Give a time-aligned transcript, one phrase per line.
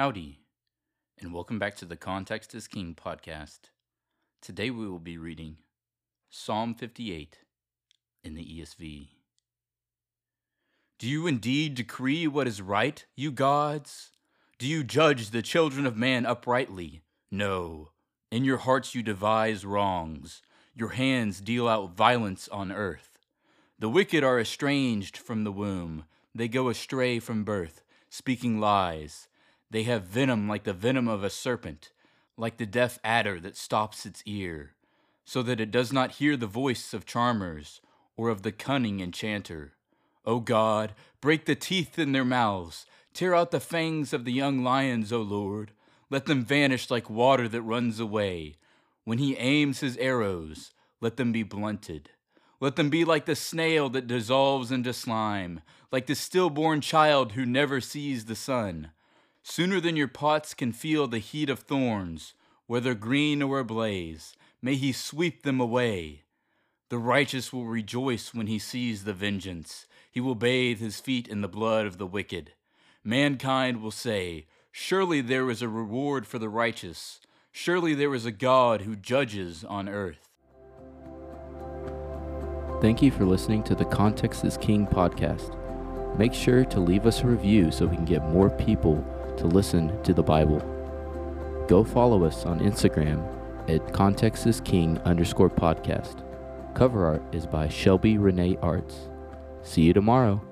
[0.00, 0.38] Howdy,
[1.20, 3.68] and welcome back to the Context is King podcast.
[4.40, 5.58] Today we will be reading
[6.30, 7.40] Psalm 58
[8.24, 9.08] in the ESV.
[10.98, 14.12] Do you indeed decree what is right, you gods?
[14.58, 17.02] Do you judge the children of man uprightly?
[17.30, 17.90] No.
[18.30, 20.40] In your hearts you devise wrongs.
[20.74, 23.18] Your hands deal out violence on earth.
[23.78, 26.04] The wicked are estranged from the womb.
[26.34, 29.26] They go astray from birth, speaking lies.
[29.70, 31.90] They have venom like the venom of a serpent,
[32.36, 34.72] like the deaf adder that stops its ear,
[35.24, 37.80] so that it does not hear the voice of charmers
[38.16, 39.74] or of the cunning enchanter.
[40.26, 44.62] O God, break the teeth in their mouths, tear out the fangs of the young
[44.64, 45.70] lions, O Lord.
[46.10, 48.56] Let them vanish like water that runs away.
[49.04, 52.10] When he aims his arrows, let them be blunted.
[52.60, 57.46] Let them be like the snail that dissolves into slime, like the stillborn child who
[57.46, 58.90] never sees the sun.
[59.42, 62.34] Sooner than your pots can feel the heat of thorns,
[62.66, 66.22] whether green or ablaze, may he sweep them away.
[66.90, 69.86] The righteous will rejoice when he sees the vengeance.
[70.10, 72.52] He will bathe his feet in the blood of the wicked.
[73.04, 77.20] Mankind will say, Surely there is a reward for the righteous.
[77.52, 80.28] Surely there is a God who judges on earth.
[82.80, 85.56] Thank you for listening to the Context is King podcast.
[86.16, 89.04] Make sure to leave us a review so we can get more people
[89.40, 90.60] to listen to the Bible.
[91.66, 93.26] Go follow us on Instagram
[93.68, 94.44] at Context
[95.04, 96.24] underscore podcast.
[96.74, 99.08] Cover art is by Shelby Renee Arts.
[99.62, 100.49] See you tomorrow.